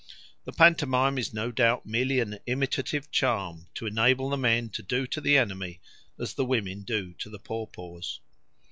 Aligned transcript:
The 0.45 0.51
pantomime 0.51 1.19
is 1.19 1.31
no 1.31 1.51
doubt 1.51 1.85
merely 1.85 2.19
an 2.19 2.39
imitative 2.47 3.11
charm, 3.11 3.67
to 3.75 3.85
enable 3.85 4.31
the 4.31 4.35
men 4.35 4.69
to 4.71 4.81
do 4.81 5.05
to 5.05 5.21
the 5.21 5.37
enemy 5.37 5.79
as 6.19 6.33
the 6.33 6.43
women 6.43 6.81
do 6.81 7.13
to 7.19 7.29
the 7.29 7.37
paw 7.37 7.67
paws. 7.67 8.19